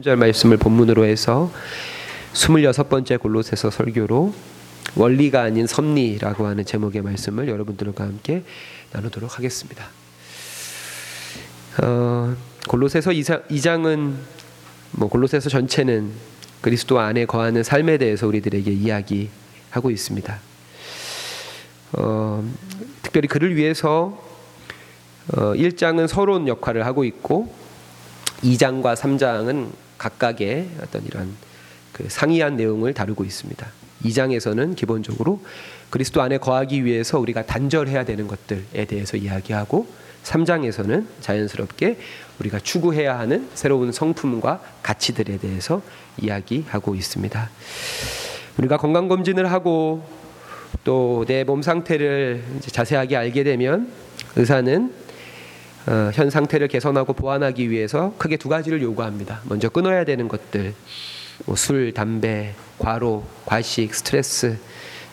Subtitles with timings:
[0.00, 1.50] 절 말씀을 본문으로 해서
[2.32, 4.32] 26번째 골로새서 설교로
[4.94, 8.44] 원리가 아닌 섭리라고 하는 제목의 말씀을 여러분들과 함께
[8.92, 9.88] 나누도록 하겠습니다.
[11.82, 12.32] 어,
[12.68, 14.14] 골로새서 2장은
[14.92, 16.12] 뭐 골로새서 전체는
[16.60, 20.38] 그리스도 안에 거하는 삶에 대해서 우리들에게 이야기하고 있습니다.
[21.94, 22.48] 어,
[23.02, 24.16] 특별히 그를 위해서
[25.36, 27.52] 어, 1장은 서론 역할을 하고 있고
[28.44, 31.34] 2장과 3장은 각각의 어떤 이런
[31.92, 33.66] 그 상이한 내용을 다루고 있습니다.
[34.04, 35.40] 2장에서는 기본적으로
[35.90, 39.86] 그리스도 안에 거하기 위해서 우리가 단절해야 되는 것들에 대해서 이야기하고
[40.22, 41.98] 3장에서는 자연스럽게
[42.38, 45.82] 우리가 추구해야 하는 새로운 성품과 가치들에 대해서
[46.20, 47.50] 이야기하고 있습니다.
[48.58, 50.04] 우리가 건강 검진을 하고
[50.84, 53.90] 또 내 몸 상태를 자세하게 알게 되면
[54.36, 54.92] 의사는
[55.88, 59.40] 어, 현 상태를 개선하고 보완하기 위해서 크게 두 가지를 요구합니다.
[59.44, 60.74] 먼저 끊어야 되는 것들,
[61.46, 64.58] 뭐 술, 담배, 과로, 과식, 스트레스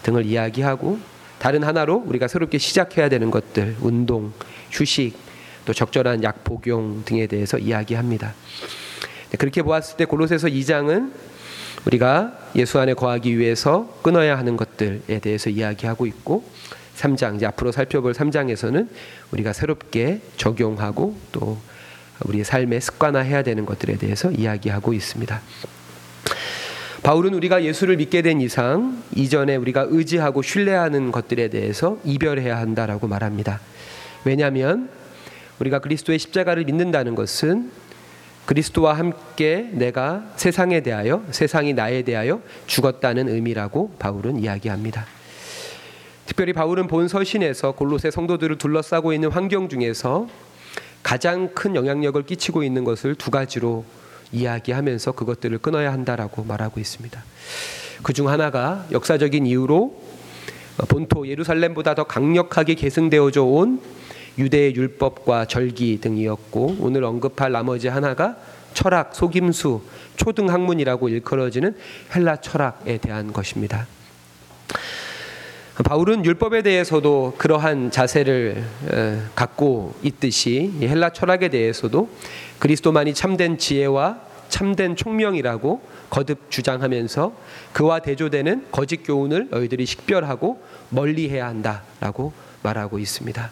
[0.03, 0.99] 등을 이야기하고
[1.39, 4.33] 다른 하나로 우리가 새롭게 시작해야 되는 것들, 운동,
[4.69, 5.15] 휴식,
[5.63, 8.33] 또 적절한 약 복용 등에 대해서 이야기합니다.
[9.31, 11.13] 네, 그렇게 보았을 때 골로새서 2장은
[11.85, 16.43] 우리가 예수 안에 거하기 위해서 끊어야 하는 것들에 대해서 이야기하고 있고
[16.95, 18.87] 3장 이제 앞으로 살펴볼 3장에서는
[19.31, 21.57] 우리가 새롭게 적용하고 또
[22.25, 25.41] 우리의 삶에 습관화해야 되는 것들에 대해서 이야기하고 있습니다.
[27.03, 33.59] 바울은 우리가 예수를 믿게 된 이상 이전에 우리가 의지하고 신뢰하는 것들에 대해서 이별해야 한다라고 말합니다.
[34.23, 34.89] 왜냐하면
[35.59, 37.71] 우리가 그리스도의 십자가를 믿는다는 것은
[38.45, 45.05] 그리스도와 함께 내가 세상에 대하여 세상이 나에 대하여 죽었다는 의미라고 바울은 이야기합니다.
[46.25, 50.27] 특별히 바울은 본 서신에서 골로새 성도들을 둘러싸고 있는 환경 중에서
[51.03, 53.85] 가장 큰 영향력을 끼치고 있는 것을 두 가지로
[54.31, 57.23] 이야기하면서 그것들을 끊어야 한다라고 말하고 있습니다.
[58.03, 60.01] 그 중 하나가 역사적인 이유로
[60.89, 63.81] 본토 예루살렘보다 더 강력하게 계승되어져 온
[64.37, 68.35] 유대의 율법과 절기 등이었고 오늘 언급할 나머지 하나가
[68.73, 69.81] 철학, 속임수,
[70.17, 71.77] 초등학문이라고 일컬어지는
[72.13, 73.87] 헬라 철학에 대한 것입니다.
[75.83, 78.63] 바울은 율법에 대해서도 그러한 자세를
[79.35, 82.07] 갖고 있듯이 헬라 철학에 대해서도
[82.59, 87.33] 그리스도만이 참된 지혜와 참된 총명이라고 거듭 주장하면서
[87.73, 92.31] 그와 대조되는 거짓 교훈을 너희들이 식별하고 멀리해야 한다라고
[92.63, 93.51] 말하고 있습니다.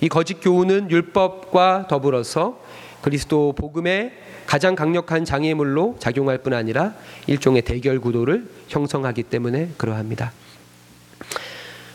[0.00, 2.60] 이 거짓 교훈은 율법과 더불어서
[3.00, 4.12] 그리스도 복음의
[4.46, 6.94] 가장 강력한 장애물로 작용할 뿐 아니라
[7.26, 10.32] 일종의 대결 구도를 형성하기 때문에 그러합니다.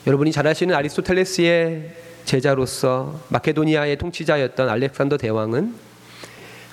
[0.06, 1.96] 여러분이 잘 아시는 아리스토텔레스의
[2.26, 5.76] 제자로서 마케도니아의 통치자였던 알렉산더 대왕은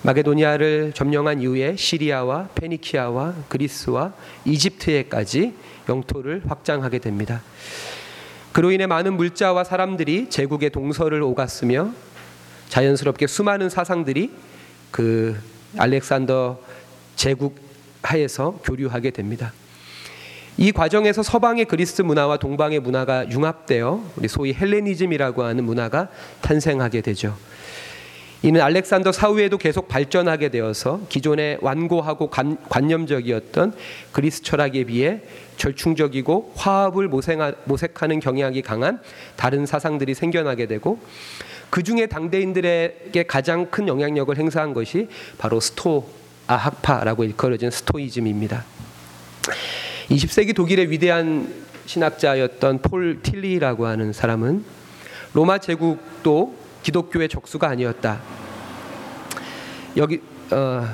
[0.02, 4.12] 마케도니아를 점령한 이후에 시리아와 페니키아와 그리스와
[4.44, 5.54] 이집트에까지
[5.88, 7.42] 영토를 확장하게 됩니다.
[8.52, 11.90] 그로 인해 많은 물자와 사람들이 제국의 동서를 오갔으며
[12.68, 14.30] 자연스럽게 수많은 사상들이
[14.90, 15.36] 그
[15.76, 16.60] 알렉산더
[17.16, 17.56] 제국
[18.02, 19.52] 하에서 교류하게 됩니다.
[20.56, 26.08] 이 과정에서 서방의 그리스 문화와 동방의 문화가 융합되어 우리 소위 헬레니즘이라고 하는 문화가
[26.42, 27.36] 탄생하게 되죠.
[28.42, 33.72] 이는 알렉산더 사후에도 계속 발전하게 되어서 기존의 완고하고 관, 념적이었던
[34.12, 35.22] 그리스 철학에 비해
[35.56, 37.08] 절충적이고 화합을
[37.64, 39.00] 모색하는 경향이 강한
[39.36, 41.00] 다른 사상들이 생겨나게 되고
[41.70, 46.04] 그 중에 당대인들에게 가장 큰 영향력을 행사한 것이 바로 스토아
[46.46, 48.62] 학파라고 일컬어진 스토이즘입니다.
[50.10, 51.52] 20세기 독일의 위대한
[51.86, 54.64] 신학자였던 폴 틸리라고 하는 사람은
[55.32, 58.20] 로마 제국도 기독교의 적수가 아니었다.
[59.96, 60.20] 여기
[60.50, 60.86] 어,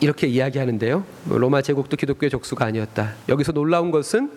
[0.00, 1.04] 이렇게 이야기하는데요.
[1.28, 3.14] 로마 제국도 기독교의 적수가 아니었다.
[3.28, 4.30] 여기서 놀라운 것은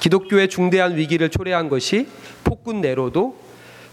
[0.00, 2.08] 기독교의 중대한 위기를 초래한 것이
[2.44, 3.36] 폭군 네로도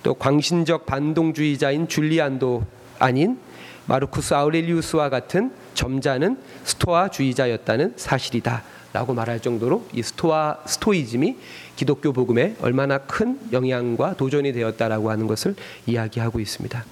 [0.03, 2.63] 또 광신적 반동주의자인 줄리안도
[2.99, 3.39] 아닌
[3.87, 8.63] 마르쿠스 아우렐리우스와 같은 점잖은 스토아주의자였다는 사실이다.
[8.93, 11.35] 라고 말할 정도로 이 스토아 스토이즘이
[11.75, 15.55] 기독교 복음에 얼마나 큰 영향과 도전이 되었다라고 하는 것을
[15.85, 16.85] 이야기하고 있습니다.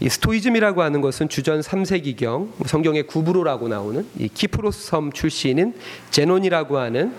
[0.00, 5.74] 이 스토이즘이라고 하는 것은 주전 3세기경 성경의 구브로라고 나오는 이 키프로스 섬 출신인
[6.10, 7.14] 제논이라고 하는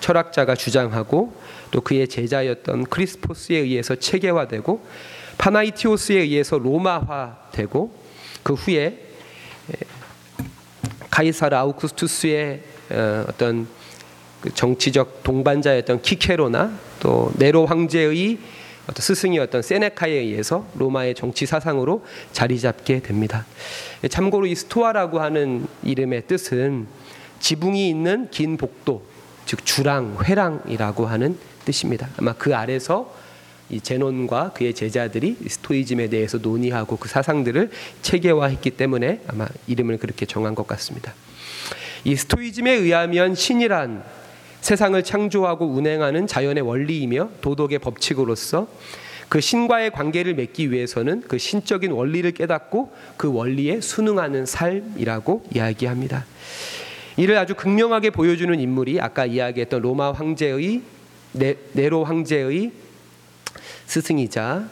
[0.00, 1.34] 철학자가 주장하고
[1.70, 4.84] 또 그의 제자였던 크리스포스에 의해서 체계화되고
[5.38, 8.02] 파나이티오스에 의해서 로마화되고
[8.42, 8.98] 그 후에
[11.10, 13.66] 카이사르 아우구스투스의 어, 어떤
[14.40, 18.38] 그 정치적 동반자였던 키케로나 또 네로 황제의
[18.84, 23.46] 어떤 스승이었던 세네카에 의해서 로마의 정치 사상으로 자리 잡게 됩니다.
[24.10, 26.86] 참고로 이 스토아라고 하는 이름의 뜻은
[27.38, 29.04] 지붕이 있는 긴 복도,
[29.46, 32.08] 즉 주랑, 회랑이라고 하는 뜻입니다.
[32.16, 33.14] 아마 그 아래서
[33.70, 37.70] 이 제논과 그의 제자들이 스토이즘에 대해서 논의하고 그 사상들을
[38.02, 41.14] 체계화했기 때문에 아마 이름을 그렇게 정한 것 같습니다.
[42.04, 44.02] 이 스토이즘에 의하면 신이란
[44.60, 48.68] 세상을 창조하고 운행하는 자연의 원리이며 도덕의 법칙으로서
[49.28, 56.26] 그 신과의 관계를 맺기 위해서는 그 신적인 원리를 깨닫고 그 원리에 순응하는 삶이라고 이야기합니다.
[57.16, 60.82] 이를 아주 극명하게 보여주는 인물이 아까 이야기했던 로마 황제의
[61.32, 62.72] 네, 네로 황제의
[63.86, 64.68] 스승이자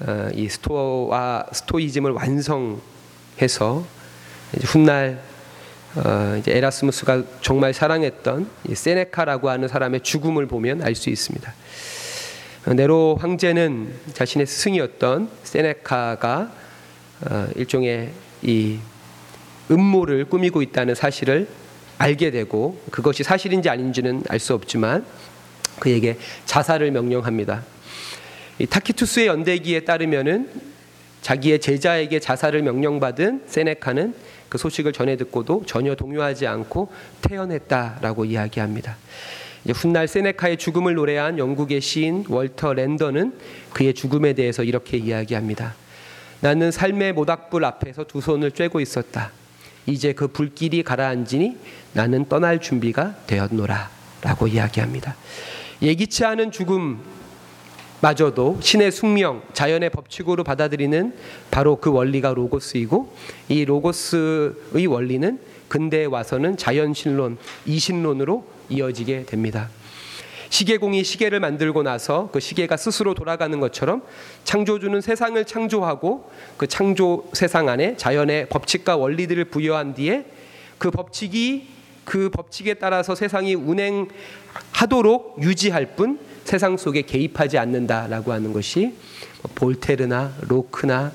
[0.00, 3.84] 어, 이 스토와 스토이즘을 완성해서
[4.62, 5.22] 훗날
[5.96, 11.52] 어, 이제 에라스무스가 정말 사랑했던 세네카라고 하는 사람의 죽음을 보면 알 수 있습니다.
[12.66, 16.52] 어, 네로 황제는 자신의 스승이었던 세네카가
[17.28, 18.10] 어, 일종의
[18.42, 18.78] 이
[19.70, 21.48] 음모를 꾸미고 있다는 사실을
[21.98, 25.04] 알게 되고 그것이 사실인지 아닌지는 알 수 없지만
[25.80, 27.64] 그에게 자살을 명령합니다.
[28.58, 30.69] 이 타키투스의 연대기에 따르면은
[31.22, 34.14] 자기의 제자에게 자살을 명령받은 세네카는
[34.48, 36.90] 그 소식을 전해 듣고도 전혀 동요하지 않고
[37.22, 38.96] 태어냈다라고 이야기합니다.
[39.74, 43.34] 훗날 세네카의 죽음을 노래한 영국의 시인 월터 랜더는
[43.72, 45.74] 그의 죽음에 대해서 이렇게 이야기합니다.
[46.40, 49.30] 나는 삶의 모닥불 앞에서 두 손을 쬐고 있었다.
[49.86, 51.56] 이제 그 불길이 가라앉으니
[51.92, 53.90] 나는 떠날 준비가 되었노라.
[54.22, 55.16] 라고 이야기합니다.
[55.82, 57.00] 예기치 않은 죽음
[58.02, 61.14] 마저도 신의 숙명, 자연의 법칙으로 받아들이는
[61.50, 63.14] 바로 그 원리가 로고스이고
[63.48, 65.38] 이 로고스의 원리는
[65.68, 67.36] 근대에 와서는 자연신론,
[67.66, 69.68] 이신론으로 이어지게 됩니다.
[70.48, 74.02] 시계공이 시계를 만들고 나서 그 시계가 스스로 돌아가는 것처럼
[74.44, 80.24] 창조주는 세상을 창조하고 그 창조 세상 안에 자연의 법칙과 원리들을 부여한 뒤에
[80.78, 81.68] 그 법칙이
[82.04, 86.18] 그 법칙에 따라서 세상이 운행하도록 유지할 뿐
[86.50, 88.92] 세상 속에 개입하지 않는다라고 하는 것이
[89.54, 91.12] 볼테르나 로크나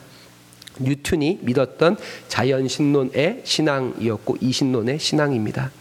[0.80, 1.98] 뉴턴이 믿었던
[2.30, 5.72] 자연 신론의 신앙이었고 이신론의 신앙입니다.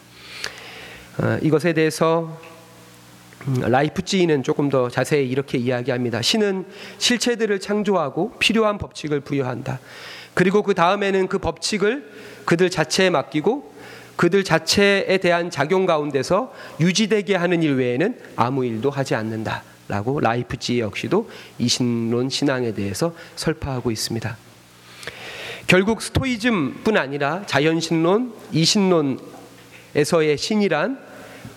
[1.18, 2.36] 어, 이것에 대해서
[3.46, 6.20] 음, 라이프지는 조금 더 자세히 이렇게 이야기합니다.
[6.20, 6.66] 신은
[6.98, 9.78] 실체들을 창조하고 필요한 법칙을 부여한다.
[10.34, 12.10] 그리고 그 다음에는 그 법칙을
[12.44, 13.73] 그들 자체에 맡기고
[14.16, 21.28] 그들 자체에 대한 작용 가운데서 유지되게 하는 일 외에는 아무 일도 하지 않는다라고 라이프지 역시도
[21.58, 24.36] 이신론 신앙에 대해서 설파하고 있습니다.
[25.66, 30.98] 결국 스토이즘뿐 아니라 자연신론, 이신론에서의 신이란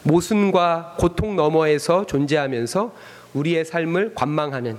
[0.04, 2.96] 모순과 고통 너머에서 존재하면서
[3.34, 4.78] 우리의 삶을 관망하는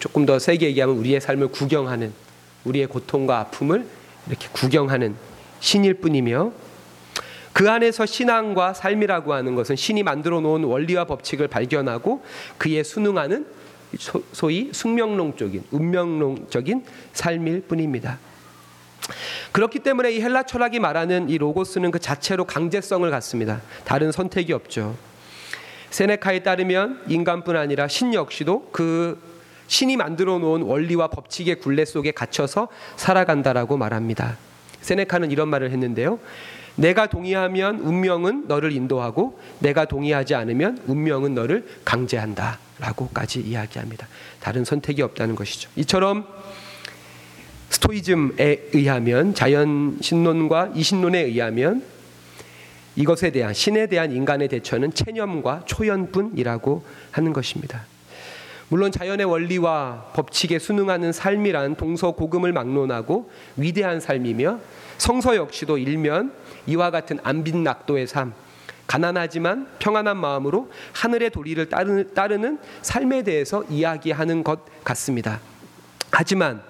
[0.00, 2.12] 조금 더 세게 얘기하면 우리의 삶을 구경하는
[2.64, 3.86] 우리의 고통과 아픔을
[4.26, 5.14] 이렇게 구경하는
[5.60, 6.52] 신일 뿐이며
[7.52, 12.22] 그 안에서 신앙과 삶이라고 하는 것은 신이 만들어 놓은 원리와 법칙을 발견하고
[12.56, 13.46] 그에 순응하는
[14.32, 18.18] 소위 숙명론적인 운명론적인 삶일 뿐입니다.
[19.52, 23.60] 그렇기 때문에 이 헬라 철학이 말하는 이 로고스는 그 자체로 강제성을 갖습니다.
[23.84, 24.96] 다른 선택이 없죠.
[25.90, 29.20] 세네카에 따르면 인간뿐 아니라 신 역시도 그
[29.66, 34.36] 신이 만들어 놓은 원리와 법칙의 굴레 속에 갇혀서 살아간다라고 말합니다.
[34.82, 36.18] 세네카는 이런 말을 했는데요.
[36.76, 44.06] 내가 동의하면 운명은 너를 인도하고 내가 동의하지 않으면 운명은 너를 강제한다라고까지 이야기합니다.
[44.40, 45.68] 다른 선택이 없다는 것이죠.
[45.76, 46.24] 이처럼
[47.70, 51.82] 스토이즘에 의하면 자연 신론과 이신론에 의하면
[52.96, 57.86] 이것에 대한 신에 대한 인간의 대처는 체념과 초연뿐이라고 하는 것입니다.
[58.70, 64.60] 물론 자연의 원리와 법칙에 순응하는 삶이란 동서고금을 막론하고 위대한 삶이며
[64.98, 66.32] 성서 역시도 일면
[66.66, 68.34] 이와 같은 안빈 낙도의 삶,
[68.86, 75.40] 가난하지만 평안한 마음으로 하늘의 도리를 따르는 삶에 대해서 이야기하는 것 같습니다.
[76.10, 76.62] 하지만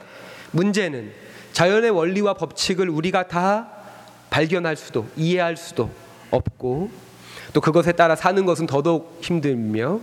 [0.53, 1.13] 문제는
[1.53, 3.71] 자연의 원리와 법칙을 우리가 다
[4.31, 5.91] 발견할 수도 이해할 수도
[6.31, 6.91] 없고
[7.53, 10.01] 또 그것에 따라 사는 것은 더더욱 힘들며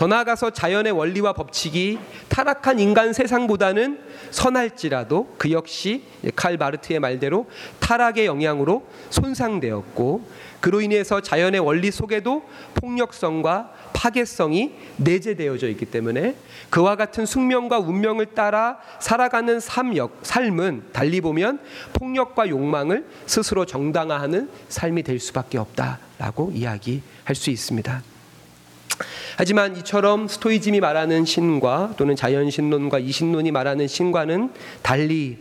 [0.00, 1.98] 더 나아가서 자연의 원리와 법칙이
[2.30, 6.04] 타락한 인간 세상보다는 선할지라도 그 역시
[6.34, 7.44] 칼 마르트의 말대로
[7.80, 10.24] 타락의 영향으로 손상되었고
[10.60, 16.34] 그로 인해서 자연의 원리 속에도 폭력성과 파괴성이 내재되어져 있기 때문에
[16.70, 21.60] 그와 같은 숙명과 운명을 따라 살아가는 삶은 달리 보면
[21.92, 28.02] 폭력과 욕망을 스스로 정당화하는 삶이 될 수밖에 없다라고 이야기할 수 있습니다.
[29.36, 34.50] 하지만 이처럼 스토이즘이 말하는 신과 또는 자연신론과 이신론이 말하는 신과는
[34.82, 35.38] 달리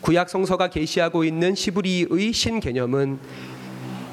[0.00, 3.18] 구약 성서가 계시하고 있는 시브리의 신 개념은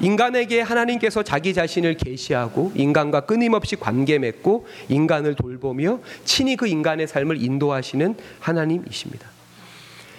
[0.00, 7.42] 인간에게 하나님께서 자기 자신을 계시하고 인간과 끊임없이 관계 맺고 인간을 돌보며 친히 그 인간의 삶을
[7.42, 9.37] 인도하시는 하나님이십니다.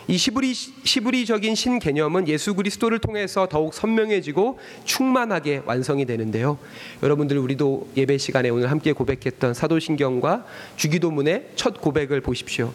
[0.09, 6.57] 이 시브리 시브리적인 신 개념은 예수 그리스도를 통해서 더욱 선명해지고 충만하게 완성이 되는데요.
[7.03, 10.47] 여러분들 우리도 예배 시간에 오늘 함께 고백했던 사도신경과
[10.77, 12.73] 주기도문의 첫 고백을 보십시오.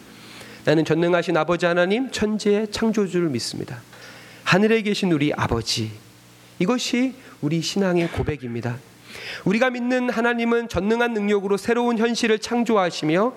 [0.63, 3.81] 나는 전능하신 아버지 하나님 천지의 창조주를 믿습니다.
[4.45, 5.91] 하늘에 계신 우리 아버지
[6.59, 8.77] 이것이 우리 신앙의 고백입니다.
[9.45, 13.33] 우리가 믿는 하나님은 전능한 능력으로 새로운 현실을 창조하시며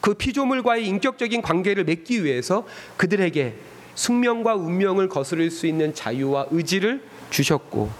[0.00, 3.54] 그 피조물과의 인격적인 관계를 맺기 위해서 그들에게
[3.94, 7.90] 숙명과 운명을 거스를 수 있는 자유와 의지를 주셨고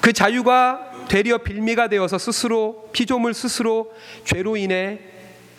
[0.00, 3.92] 그 자유가 되려 빌미가 되어서 스스로 피조물 스스로
[4.24, 5.00] 죄로 인해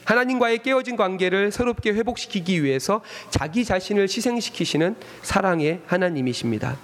[0.06, 6.78] 하나님과의 깨어진 관계를 새롭게 회복시키기 위해서 자기 자신을 희생시키시는 사랑의 하나님이십니다.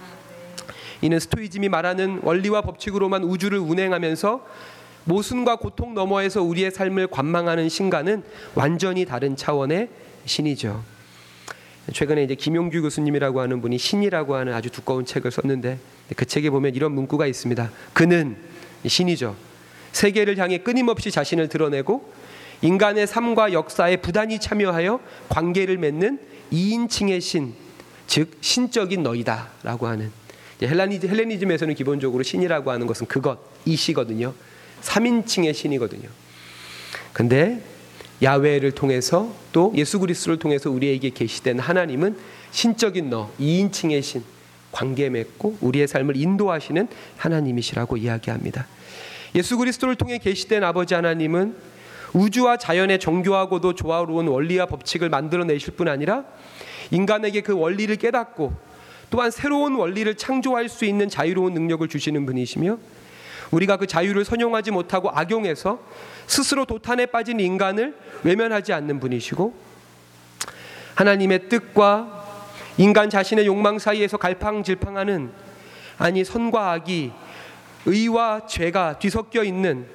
[1.01, 4.45] 이는 스토이즘이 말하는 원리와 법칙으로만 우주를 운행하면서
[5.05, 8.23] 모순과 고통 너머에서 우리의 삶을 관망하는 신과는
[8.55, 9.89] 완전히 다른 차원의
[10.25, 10.83] 신이죠.
[11.93, 15.79] 최근에 이제 김용규 교수님이라고 하는 분이 신이라고 하는 아주 두꺼운 책을 썼는데
[16.15, 17.71] 그 책에 보면 이런 문구가 있습니다.
[17.93, 18.35] 그는
[18.85, 19.35] 신이죠.
[19.93, 22.13] 세계를 향해 끊임없이 자신을 드러내고
[22.61, 24.99] 인간의 삶과 역사에 부단히 참여하여
[25.29, 26.19] 관계를 맺는
[26.51, 27.53] 2인칭의 신,
[28.07, 30.11] 즉 신적인 너희다라고 하는
[30.61, 34.33] 헬라니즘, 헬레니즘에서는 기본적으로 신이라고 하는 것은 그것, 이시거든요.
[34.81, 36.09] 3인칭의 신이거든요.
[37.13, 37.61] 근데
[38.21, 42.17] 야외를 통해서 또 예수 그리스도를 통해서 우리에게 계시된 하나님은
[42.51, 44.23] 신적인 너, 2인칭의 신,
[44.71, 46.87] 관계 맺고 우리의 삶을 인도하시는
[47.17, 48.67] 하나님이시라고 이야기합니다.
[49.35, 51.55] 예수 그리스도를 통해 계시된 아버지 하나님은
[52.13, 56.23] 우주와 자연의 정교하고도 조화로운 원리와 법칙을 만들어 내실 뿐 아니라
[56.91, 58.53] 인간에게 그 원리를 깨닫고
[59.09, 62.77] 또한 새로운 원리를 창조할 수 있는 자유로운 능력을 주시는 분이시며
[63.51, 65.79] 우리가 그 자유를 선용하지 못하고 악용해서
[66.25, 69.53] 스스로 도탄에 빠진 인간을 외면하지 않는 분이시고
[70.95, 72.25] 하나님의 뜻과
[72.77, 75.31] 인간 자신의 욕망 사이에서 갈팡질팡하는
[75.97, 77.11] 아니 선과 악이
[77.85, 79.87] 의와 죄가 뒤섞여 있는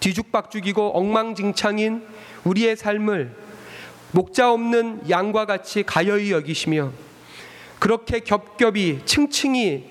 [0.00, 2.04] 뒤죽박죽이고 엉망진창인
[2.44, 3.34] 우리의 삶을
[4.12, 6.92] 목자 없는 양과 같이 가여이 여기시며
[7.78, 9.84] 그렇게 겹겹이 층층이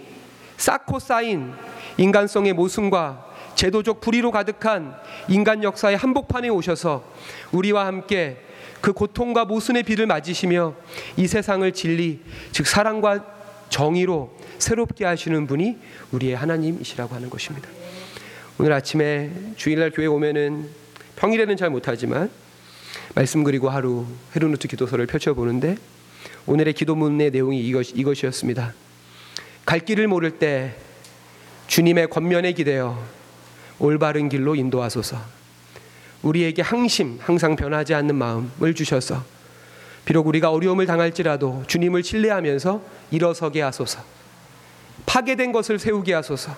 [0.58, 1.53] 쌓고 쌓인
[1.98, 3.25] 인간성의 모순과
[3.56, 4.96] 제도적 불의로 가득한
[5.29, 7.03] 인간 역사의 한복판에 오셔서
[7.51, 8.38] 우리와 함께
[8.82, 10.75] 그 고통과 모순의 비를 맞으시며
[11.15, 13.25] 이 세상을 진리, 즉 사랑과
[13.70, 15.77] 정의로 새롭게 하시는 분이
[16.12, 17.67] 우리의 하나님이시라고 하는 것입니다.
[18.60, 20.70] 오늘 아침에 주일날 교회 오면은
[21.15, 22.29] 평일에는 잘 못하지만
[23.15, 25.77] 말씀 그리고 하루 헤르노트 기도서를 펼쳐보는데
[26.48, 28.74] 오늘의 기도문의 내용이 이것, 이것이었습니다.
[29.66, 30.75] 갈 길을 모를 때
[31.68, 32.98] 주님의 권면에 기대어
[33.80, 35.18] 올바른 길로 인도하소서.
[36.24, 39.24] 우리에게 항심, 항상 변하지 않는 마음을 주셔서
[40.06, 44.00] 비록 우리가 어려움을 당할지라도 주님을 신뢰하면서 일어서게 하소서.
[45.06, 46.56] 파괴된 것을 세우게 하소서.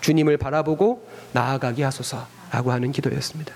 [0.00, 3.54] 주님을 바라보고 나아가게 하소서라고 하는 기도였습니다.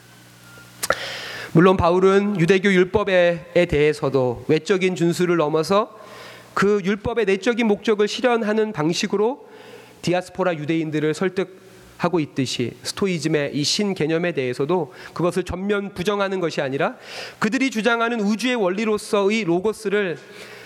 [1.56, 5.98] 물론 바울은 유대교 율법에 대해서도 외적인 준수를 넘어서
[6.52, 9.48] 그 율법의 내적인 목적을 실현하는 방식으로
[10.02, 16.96] 디아스포라 유대인들을 설득하고 있듯이 스토이즘의 이 신 개념에 대해서도 그것을 전면 부정하는 것이 아니라
[17.38, 20.18] 그들이 주장하는 우주의 원리로서의 로고스를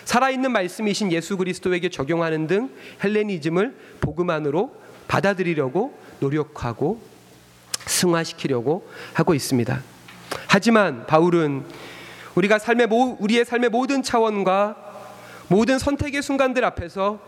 [0.03, 2.69] 살아있는 말씀이신 예수 그리스도에게 적용하는 등
[3.01, 4.75] 헬레니즘을 복음 안으로
[5.07, 6.99] 받아들이려고 노력하고
[7.87, 9.90] 승화시키려고 하고 있습니다.
[10.47, 11.65] 하지만 바울은
[12.35, 14.75] 우리가 삶의 모, 우리의 삶의 모든 차원과
[15.47, 17.19] 모든 선택의 순간들 앞에서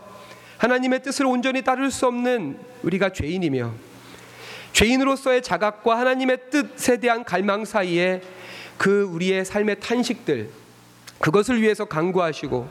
[0.58, 3.72] 하나님의 뜻을 온전히 따를 수 없는 우리가 죄인이며
[4.72, 8.22] 죄인으로서의 자각과 하나님의 뜻에 대한 갈망 사이에
[8.76, 10.50] 그 우리의 삶의 탄식들
[11.18, 12.68] 그것을 위해서 강구하시고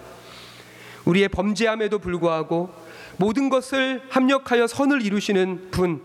[1.06, 2.74] 우리의 범죄함에도 불구하고
[3.18, 6.02] 모든 것을 합력하여 선을 이루시는 분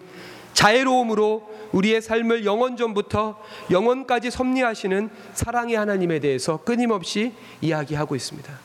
[0.59, 8.59] 자애로움으로 우리의 삶을 영원 전부터 영원까지 섭리하시는 사랑의 하나님에 대해서 끊임없이 이야기하고 있습니다.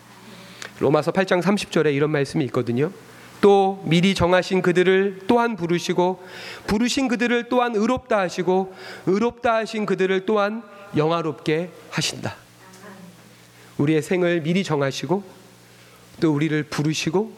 [0.79, 2.91] 로마서 8장 30절에 이런 말씀이 있거든요.
[3.41, 6.23] 또 미리 정하신 그들을 또한 부르시고
[6.65, 8.73] 부르신 그들을 또한 의롭다 하시고
[9.05, 10.63] 의롭다 하신 그들을 또한
[10.97, 12.35] 영화롭게 하신다.
[13.77, 15.23] 우리의 생을 미리 정하시고
[16.21, 17.31] 또 우리를 부르시고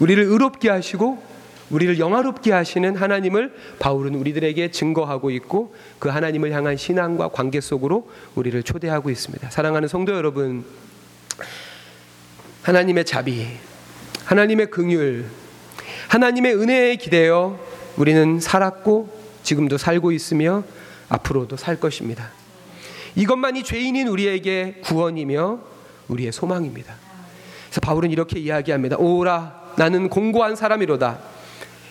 [0.00, 1.33] 우리를 의롭게 하시고
[1.70, 8.62] 우리를 영화롭게 하시는 하나님을 바울은 우리들에게 증거하고 있고 그 하나님을 향한 신앙과 관계 속으로 우리를
[8.62, 9.50] 초대하고 있습니다.
[9.50, 10.64] 사랑하는 성도 여러분,
[12.62, 13.46] 하나님의 자비,
[14.24, 15.24] 하나님의 긍휼,
[16.08, 17.58] 하나님의 은혜에 기대어
[17.96, 20.64] 우리는 살았고 지금도 살고 있으며
[21.08, 22.30] 앞으로도 살 것입니다.
[23.16, 25.60] 이것만이 죄인인 우리에게 구원이며
[26.08, 26.94] 우리의 소망입니다.
[27.66, 28.96] 그래서 바울은 이렇게 이야기합니다.
[28.96, 31.33] 오라 나는 공고한 사람이로다.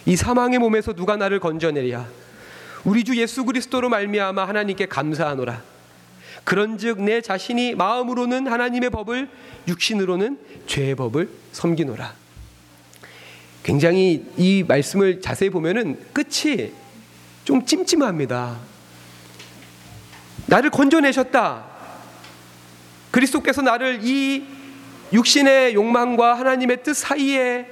[0.05, 2.05] 이 사망의 몸에서 누가 나를 건져내랴.
[2.83, 5.61] 우리 주 예수 그리스도로 말미암아 하나님께 감사하노라.
[6.43, 9.29] 그런즉 내 자신이 마음으로는 하나님의 법을
[9.67, 12.13] 육신으로는 죄의 법을 섬기노라.
[13.63, 16.73] 굉장히 이 말씀을 자세히 보면은 끝이
[17.45, 18.57] 좀 찜찜합니다.
[20.47, 21.65] 나를 건져내셨다.
[23.11, 24.43] 그리스도께서 나를 이
[25.13, 27.67] 육신의 욕망과 하나님의 뜻 사이에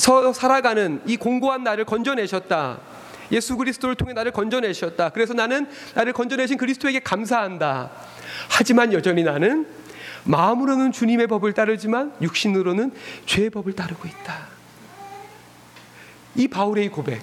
[0.00, 2.78] 서 살아가는 이 공고한 나를 건져내셨다.
[3.32, 5.10] 예수 그리스도를 통해 나를 건져내셨다.
[5.10, 7.90] 그래서 나는 나를 건져내신 그리스도에게 감사한다.
[8.48, 9.66] 하지만 여전히 나는
[10.24, 12.92] 마음으로는 주님의 법을 따르지만 육신으로는
[13.26, 14.46] 죄의 법을 따르고 있다.
[16.36, 17.20] 이 바울의 고백.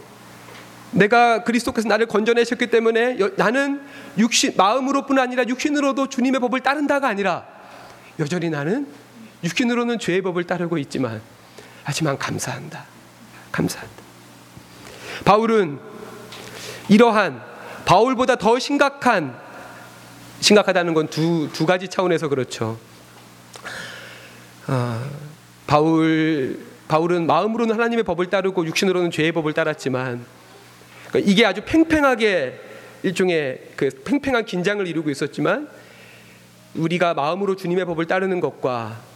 [0.91, 3.81] 내가 그리스도께서 나를 건져내셨기 때문에 나는
[4.19, 7.45] 육신 마음으로뿐 아니라 육신으로도 주님의 법을 따른다가 아니라
[8.19, 8.87] 여전히 나는
[9.43, 11.21] 육신으로는 죄의 법을 따르고 있지만
[11.87, 12.83] 하지만 감사한다.
[13.49, 13.93] 감사한다.
[15.23, 15.79] 바울은
[16.89, 17.41] 이러한
[17.85, 19.33] 바울보다 더 심각한
[20.41, 22.77] 심각하다는 건 두 두 가지 차원에서 그렇죠.
[24.67, 25.01] 아,
[25.65, 30.25] 바울 바울은 마음으로는 하나님의 법을 따르고 육신으로는 죄의 법을 따랐지만
[31.07, 32.59] 그러니까 이게 아주 팽팽하게
[33.03, 35.69] 일종의 그 팽팽한 긴장을 이루고 있었지만
[36.75, 39.06] 우리가 마음으로 주님의 법을 따르는 것과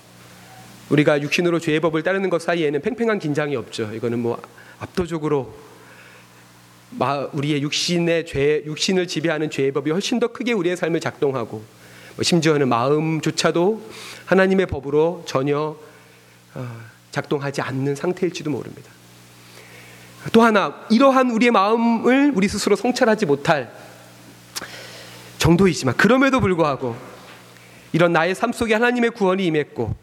[0.91, 3.91] 우리가 육신으로 죄의 법을 따르는 것 사이에는 팽팽한 긴장이 없죠.
[3.93, 4.41] 이거는 뭐
[4.79, 5.53] 압도적으로
[7.31, 11.63] 우리의 육신의 죄, 육신을 지배하는 죄의 법이 훨씬 더 크게 우리의 삶을 작동하고
[12.15, 13.89] 뭐 심지어는 마음조차도
[14.25, 15.77] 하나님의 법으로 전혀
[16.53, 16.81] 어,
[17.12, 18.91] 작동하지 않는 상태일지도 모릅니다.
[20.33, 23.71] 또 하나 이러한 우리의 마음을 우리 스스로 성찰하지 못할
[25.38, 26.95] 정도이지만 그럼에도 불구하고
[27.93, 29.95] 이런 나의 삶 속에 하나님의 구원이 임했고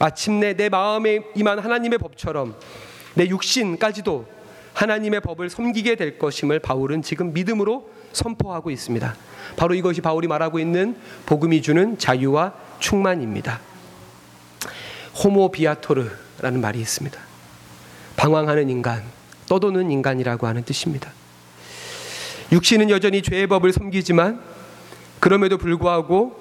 [0.00, 2.56] 마침내 내 마음에 임한 하나님의 법처럼
[3.14, 4.26] 내 육신까지도
[4.72, 9.14] 하나님의 법을 섬기게 될 것임을 바울은 지금 믿음으로 선포하고 있습니다.
[9.56, 13.60] 바로 이것이 바울이 말하고 있는 복음이 주는 자유와 충만입니다.
[15.22, 17.20] 호모 비아토르라는 말이 있습니다.
[18.16, 19.04] 방황하는 인간,
[19.48, 21.12] 떠도는 인간이라고 하는 뜻입니다.
[22.52, 24.40] 육신은 여전히 죄의 법을 섬기지만
[25.20, 26.39] 그럼에도 불구하고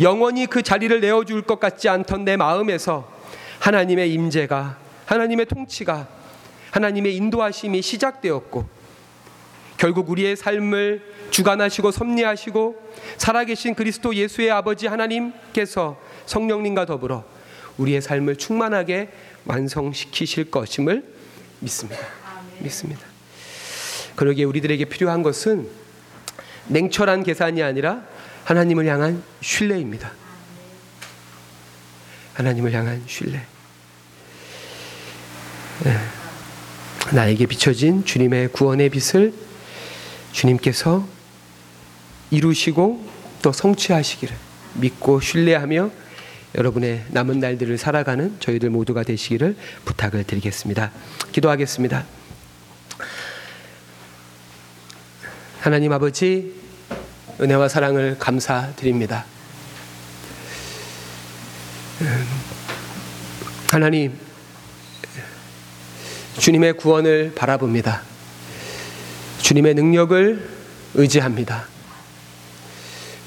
[0.00, 3.10] 영원히 그 자리를 내어줄 것 같지 않던 내 마음에서
[3.58, 6.08] 하나님의 임재가 하나님의 통치가
[6.70, 8.80] 하나님의 인도하심이 시작되었고
[9.76, 17.24] 결국 우리의 삶을 주관하시고 섭리하시고 살아계신 그리스도 예수의 아버지 하나님께서 성령님과 더불어
[17.78, 19.08] 우리의 삶을 충만하게
[19.46, 21.04] 완성시키실 것임을
[21.60, 22.06] 믿습니다.
[22.58, 23.00] 믿습니다.
[24.16, 25.66] 그러기에 우리들에게 필요한 것은
[26.68, 28.04] 냉철한 계산이 아니라
[28.50, 30.10] 하나님을 향한 신뢰입니다.
[32.34, 33.40] 하나님을 향한 신뢰.
[35.84, 35.96] 네.
[37.12, 39.32] 나에게 비춰진 주님의 구원의 빛을
[40.32, 41.06] 주님께서
[42.32, 43.08] 이루시고
[43.40, 44.34] 또 성취하시기를
[44.74, 45.92] 믿고 신뢰하며
[46.56, 50.90] 여러분의 남은 날들을 살아가는 저희들 모두가 되시기를 부탁을 드리겠습니다.
[51.30, 52.04] 기도하겠습니다.
[55.60, 56.59] 하나님 아버지
[57.40, 59.24] 은혜와 사랑을 감사드립니다.
[63.68, 64.18] 하나님
[66.38, 68.02] 주님의 구원을 바라봅니다.
[69.40, 70.50] 주님의 능력을
[70.94, 71.66] 의지합니다.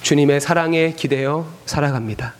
[0.03, 2.35] 주님의 사랑에 기대어 살아갑니다.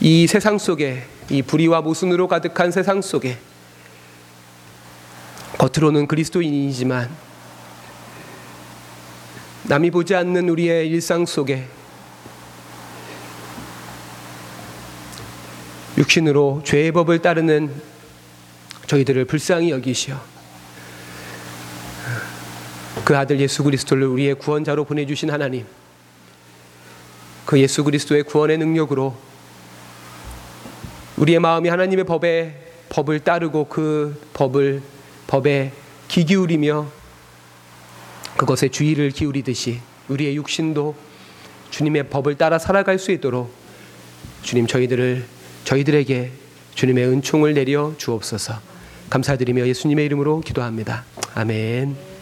[0.00, 3.36] 이 세상 속에 이 불의와 모순으로 가득한 세상 속에
[5.58, 7.24] 겉으로는 그리스도인이지만
[9.66, 11.66] 남이 보지 않는 우리의 일상 속에
[15.96, 17.72] 육신으로 죄의 법을 따르는
[18.86, 20.20] 저희들을 불쌍히 여기시어
[23.06, 25.64] 그 아들 예수 그리스도를 우리의 구원자로 보내주신 하나님
[27.46, 29.16] 그 예수 그리스도의 구원의 능력으로
[31.16, 34.82] 우리의 마음이 하나님의 법에 법을 따르고 그 법을
[35.26, 35.72] 법에
[36.08, 37.03] 귀 기울이며
[38.36, 40.94] 그것에 주의를 기울이듯이 우리의 육신도
[41.70, 43.52] 주님의 법을 따라 살아갈 수 있도록
[44.42, 45.24] 주님 저희들을
[45.64, 46.30] 저희들에게
[46.74, 48.60] 주님의 은총을 내려 주옵소서.
[49.10, 51.04] 감사드리며 예수님의 이름으로 기도합니다.
[51.34, 52.13] 아멘.